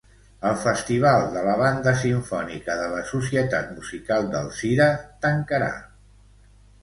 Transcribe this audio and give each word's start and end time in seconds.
El 0.49 0.53
festival 0.61 1.25
de 1.33 1.41
la 1.47 1.53
Banda 1.59 1.91
Simfònica 2.03 2.77
de 2.79 2.87
la 2.93 3.03
Societat 3.11 3.69
Musical 3.75 4.31
d'Alzira 4.31 4.87
tancarà. 5.27 5.71